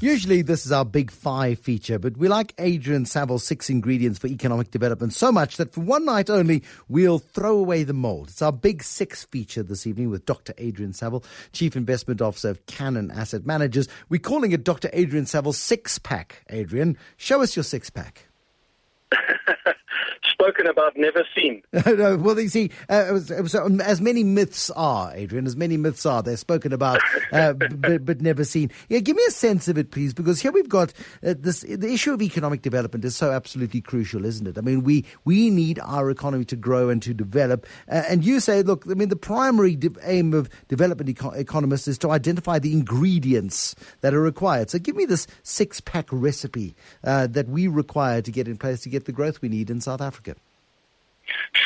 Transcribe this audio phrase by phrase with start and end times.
[0.00, 4.26] Usually, this is our big five feature, but we like Adrian Saville's six ingredients for
[4.26, 8.28] economic development so much that for one night only, we'll throw away the mold.
[8.28, 10.52] It's our big six feature this evening with Dr.
[10.58, 13.88] Adrian Saville, Chief Investment Officer of Cannon Asset Managers.
[14.10, 14.90] We're calling it Dr.
[14.92, 16.44] Adrian Saville's Six Pack.
[16.50, 18.26] Adrian, show us your six pack.
[20.38, 21.62] Spoken about, never seen.
[21.86, 25.46] no, well, you see, uh, it was, it was, um, as many myths are, Adrian,
[25.46, 27.00] as many myths are, they're spoken about,
[27.32, 28.70] uh, but, but, never seen.
[28.88, 30.92] Yeah, give me a sense of it, please, because here we've got
[31.24, 31.60] uh, this.
[31.60, 34.58] The issue of economic development is so absolutely crucial, isn't it?
[34.58, 37.66] I mean, we we need our economy to grow and to develop.
[37.90, 41.86] Uh, and you say, look, I mean, the primary de- aim of development eco- economists
[41.88, 44.70] is to identify the ingredients that are required.
[44.70, 46.74] So, give me this six pack recipe
[47.04, 49.80] uh, that we require to get in place to get the growth we need in
[49.80, 50.25] South Africa.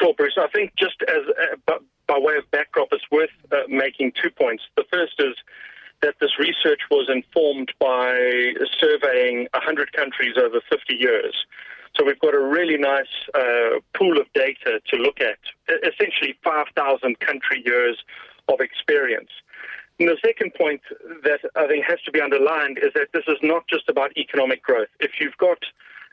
[0.00, 0.38] Sure, Bruce.
[0.38, 1.22] I think just as
[1.68, 1.74] uh,
[2.06, 4.62] by way of backdrop, it's worth uh, making two points.
[4.76, 5.34] The first is
[6.00, 11.34] that this research was informed by surveying 100 countries over 50 years.
[11.96, 15.38] So we've got a really nice uh, pool of data to look at,
[15.84, 17.98] essentially 5,000 country years
[18.48, 19.30] of experience.
[19.98, 20.80] And the second point
[21.24, 24.62] that I think has to be underlined is that this is not just about economic
[24.62, 24.88] growth.
[25.00, 25.58] If you've got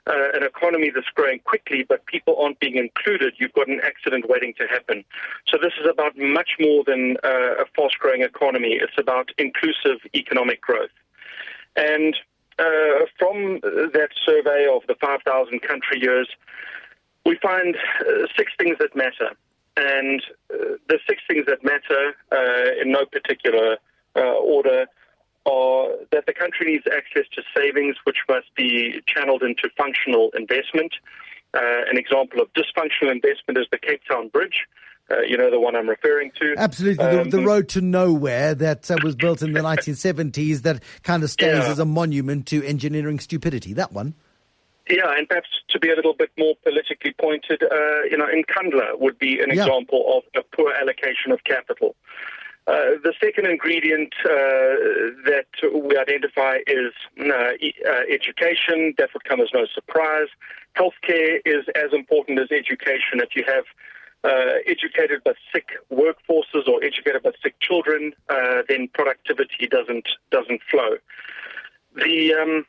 [0.07, 4.29] uh, an economy that's growing quickly, but people aren't being included, you've got an accident
[4.29, 5.03] waiting to happen.
[5.47, 8.79] So this is about much more than uh, a fast-growing economy.
[8.81, 10.91] It's about inclusive economic growth.
[11.75, 12.15] And
[12.59, 16.27] uh, from that survey of the 5,000 country years,
[17.25, 19.31] we find uh, six things that matter.
[19.75, 22.15] And uh, the six things that matter,
[22.81, 23.77] in no particular
[24.15, 24.87] order,
[25.47, 30.93] are that the country needs access to savings, which must be channeled into functional investment.
[31.53, 34.67] Uh, an example of dysfunctional investment is the Cape Town Bridge.
[35.09, 36.53] Uh, you know the one I'm referring to.
[36.57, 40.83] Absolutely, um, the, the, road to nowhere that uh, was built in the 1970s that
[41.03, 41.71] kind of stays yeah.
[41.71, 43.71] as a monument to engineering stupidity.
[43.71, 44.15] That one.
[44.89, 48.99] Yeah, and perhaps to be a little bit more politically pointed, uh, you know, Nkandla
[48.99, 49.63] would be an yeah.
[49.63, 51.95] example of a poor allocation of capital.
[52.67, 54.29] Uh, the second ingredient uh,
[55.23, 58.93] that we identify is uh, e- uh, education.
[58.97, 60.27] That would come as no surprise.
[60.75, 63.21] Healthcare is as important as education.
[63.21, 63.63] If you have
[64.25, 68.13] uh, educated but sick workforces or educated but sick children,
[68.67, 70.97] then productivity doesn't doesn't flow.
[71.95, 72.65] The um,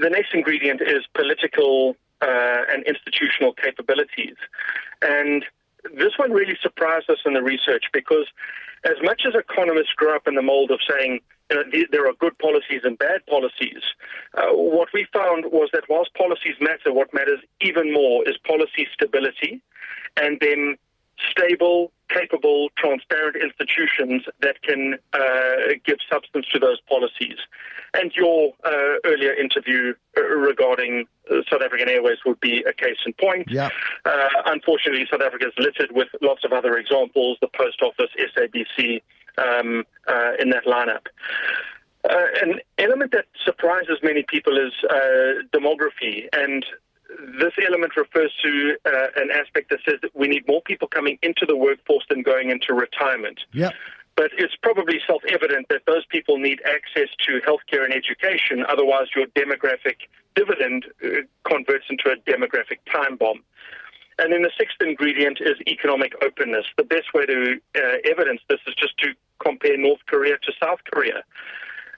[0.00, 4.36] the next ingredient is political and institutional capabilities,
[5.02, 5.44] and
[5.96, 8.26] this one really surprised us in the research because
[8.84, 12.14] as much as economists grew up in the mold of saying you know, there are
[12.14, 13.82] good policies and bad policies,
[14.34, 18.86] uh, what we found was that whilst policies matter, what matters even more is policy
[18.92, 19.62] stability
[20.16, 20.76] and then
[21.30, 25.18] stable, capable, transparent institutions that can uh,
[25.84, 27.38] give substance to those policies.
[27.94, 28.70] And your uh,
[29.04, 33.48] earlier interview uh, regarding uh, South African Airways would be a case in point.
[33.50, 33.68] Yeah.
[34.04, 39.00] Uh, unfortunately, South Africa is littered with lots of other examples, the Post Office, SABC,
[39.38, 41.06] um, uh, in that lineup.
[42.42, 44.72] an element that surprises many people is
[45.52, 46.28] demography.
[46.32, 46.66] And
[47.40, 51.18] this element refers to uh, an aspect that says that we need more people coming
[51.22, 53.40] into the workforce than going into retirement.
[53.52, 53.70] Yeah.
[54.16, 59.08] But it's probably self evident that those people need access to healthcare and education, otherwise,
[59.16, 61.08] your demographic dividend uh,
[61.44, 63.42] converts into a demographic time bomb.
[64.18, 66.66] And then the sixth ingredient is economic openness.
[66.76, 70.78] The best way to uh, evidence this is just to compare North Korea to South
[70.92, 71.24] Korea.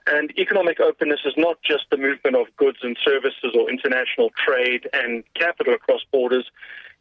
[0.09, 4.87] And economic openness is not just the movement of goods and services or international trade
[4.93, 6.49] and capital across borders.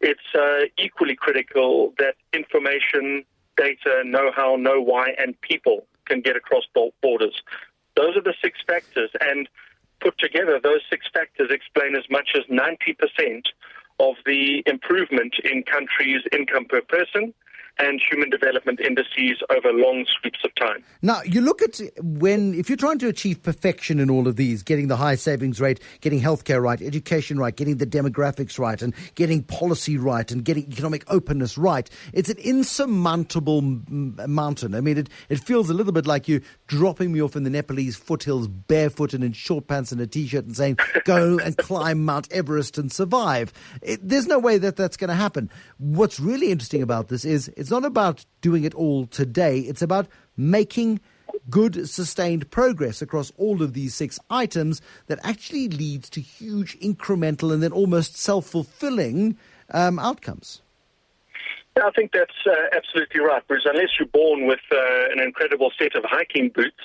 [0.00, 3.24] It's uh, equally critical that information,
[3.56, 7.42] data, know how, know why, and people can get across borders.
[7.94, 9.10] Those are the six factors.
[9.20, 9.48] And
[10.00, 13.42] put together, those six factors explain as much as 90%
[14.00, 17.32] of the improvement in countries' income per person
[17.78, 20.82] and human development indices over long sweeps of time.
[21.02, 24.62] Now, you look at when, if you're trying to achieve perfection in all of these,
[24.62, 28.94] getting the high savings rate, getting healthcare right, education right, getting the demographics right, and
[29.14, 34.74] getting policy right, and getting economic openness right, it's an insurmountable m- mountain.
[34.74, 37.50] I mean, it, it feels a little bit like you dropping me off in the
[37.50, 42.04] Nepalese foothills barefoot and in short pants and a t-shirt and saying, go and climb
[42.04, 43.52] Mount Everest and survive.
[43.82, 45.50] It, there's no way that that's going to happen.
[45.78, 49.60] What's really interesting about this is it's not about doing it all today.
[49.60, 51.00] It's about making
[51.50, 57.52] good sustained progress across all of these six items that actually leads to huge incremental
[57.52, 59.36] and then almost self-fulfilling
[59.70, 60.62] um, outcomes.
[61.82, 63.66] I think that's uh, absolutely right, Bruce.
[63.66, 66.80] Unless you're born with uh, an incredible set of hiking boots,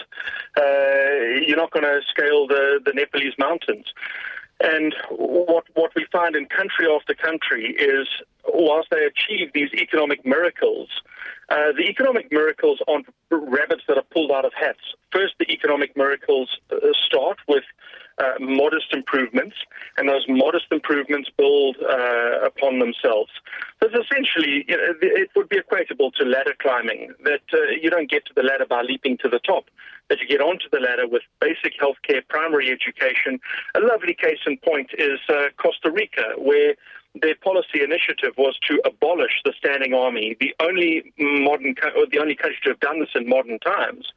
[0.58, 3.86] uh, you're not going to scale the, the Nepalese mountains.
[4.64, 8.08] And what what we find in country after country is,
[8.48, 10.90] whilst they achieve these economic miracles,
[11.50, 14.80] uh, the economic miracles aren't rabbits that are pulled out of hats.
[15.12, 16.76] First, the economic miracles uh,
[17.06, 17.64] start with
[18.20, 19.56] uh, modest improvements,
[19.98, 23.32] and those modest improvements build uh, upon themselves.
[23.82, 28.10] So essentially, you know, it would be equatable to ladder climbing, that uh, you don't
[28.10, 29.66] get to the ladder by leaping to the top,
[30.12, 33.40] that you get onto the ladder with basic healthcare, primary education.
[33.76, 36.76] A lovely case in point is uh, Costa Rica, where
[37.22, 42.36] their policy initiative was to abolish the standing army, the only modern, or the only
[42.36, 44.12] country to have done this in modern times.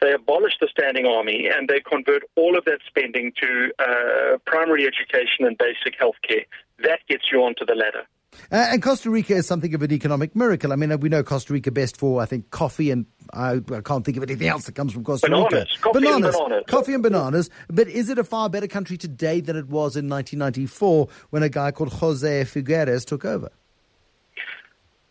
[0.00, 4.86] They abolished the standing army and they convert all of that spending to uh, primary
[4.86, 6.46] education and basic health care.
[6.84, 8.06] That gets you onto the ladder.
[8.52, 10.72] Uh, and Costa Rica is something of an economic miracle.
[10.72, 14.04] I mean, we know Costa Rica best for, I think, coffee and I, I can't
[14.04, 15.52] think of anything else that comes from Costa bananas.
[15.52, 15.66] Rica.
[15.80, 16.34] Coffee bananas.
[16.34, 16.64] And bananas.
[16.68, 17.50] Coffee and bananas.
[17.68, 21.48] But is it a far better country today than it was in 1994 when a
[21.48, 23.50] guy called Jose Figueres took over?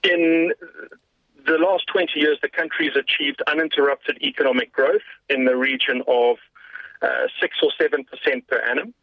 [0.04, 0.52] In
[1.48, 6.38] the last 20 years, the country has achieved uninterrupted economic growth in the region of
[7.02, 7.08] uh,
[7.40, 8.94] 6 or 7% per annum.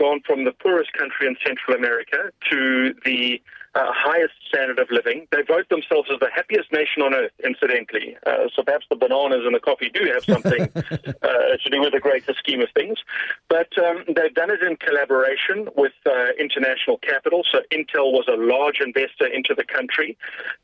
[0.00, 3.42] Gone from the poorest country in Central America to the
[3.74, 5.28] uh, highest standard of living.
[5.30, 8.16] They vote themselves as the happiest nation on earth, incidentally.
[8.26, 10.62] Uh, so perhaps the bananas and the coffee do have something
[11.22, 12.98] uh, to do with the greater scheme of things.
[13.50, 17.42] But um, they've done it in collaboration with uh, international capital.
[17.52, 20.16] So Intel was a large investor into the country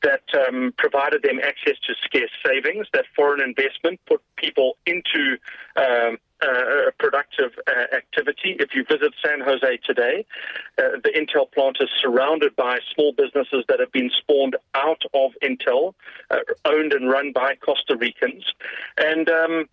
[0.03, 2.87] that um, provided them access to scarce savings.
[2.95, 5.37] That foreign investment put people into
[5.77, 8.57] um, uh, productive uh, activity.
[8.59, 10.25] If you visit San Jose today,
[10.79, 15.33] uh, the Intel plant is surrounded by small businesses that have been spawned out of
[15.43, 15.95] Intel,
[16.31, 18.45] uh, owned and run by Costa Ricans.
[18.99, 19.69] And um,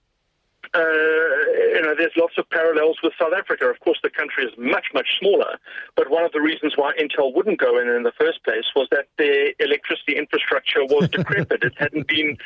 [0.73, 3.67] uh, you know, there's lots of parallels with South Africa.
[3.69, 5.59] Of course, the country is much, much smaller,
[5.95, 8.87] but one of the reasons why Intel wouldn't go in in the first place was
[8.91, 11.63] that their electricity infrastructure was decrepit.
[11.63, 12.37] it hadn't been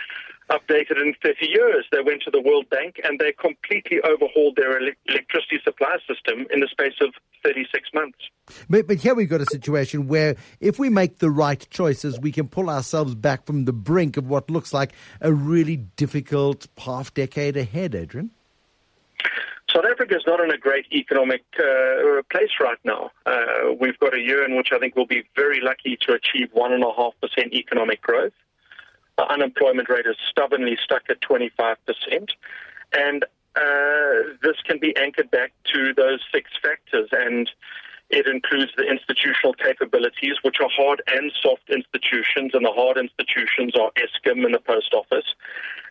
[0.50, 1.86] updated in 30 years.
[1.92, 6.62] They went to the World Bank and they completely overhauled their electricity supply system in
[6.62, 7.14] the space of
[7.44, 8.18] 36 months.
[8.70, 12.32] But, but here we've got a situation where if we make the right choices, we
[12.32, 17.14] can pull ourselves back from the brink of what looks like a really difficult half
[17.14, 18.32] decade ahead, Adrian.
[19.74, 23.12] South Africa is not in a great economic uh, place right now.
[23.26, 26.50] Uh, we've got a year in which I think we'll be very lucky to achieve
[26.56, 28.32] 1.5% economic growh.
[29.18, 31.78] The unemployment rate is stubbornly stuck at 25%.
[32.94, 33.24] And
[33.56, 37.10] uh, this can be anchored back to those six factors.
[37.12, 37.50] And
[38.10, 43.74] it includes the institutional capabilities, which are hard and soft institutions, and the hard institutions
[43.76, 45.26] are Eskom and the post office,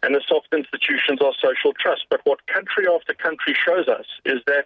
[0.03, 2.07] and the soft institutions are social trust.
[2.09, 4.65] But what country after country shows us is that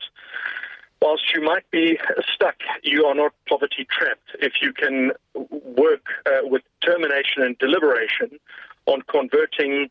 [1.03, 1.99] whilst you might be
[2.33, 5.11] stuck, you are not poverty trapped if you can
[5.77, 8.39] work uh, with determination and deliberation
[8.87, 9.89] on converting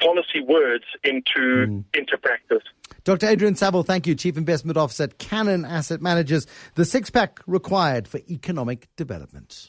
[0.00, 1.84] policy words into mm.
[1.94, 2.62] into practice.
[3.04, 3.26] Dr.
[3.28, 6.46] Adrian Saville, thank you, Chief Investment Officer at Cannon Asset Managers.
[6.74, 9.68] The six pack required for economic development.